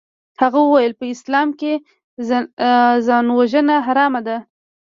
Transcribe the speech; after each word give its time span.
هغه 0.41 0.59
وويل 0.63 0.93
په 0.99 1.05
اسلام 1.13 1.47
کښې 1.59 1.73
ځانوژنه 3.05 3.75
حرامه 3.87 4.21
ده. 4.27 4.37